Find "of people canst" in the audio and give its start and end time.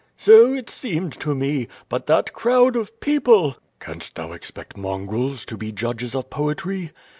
2.75-4.15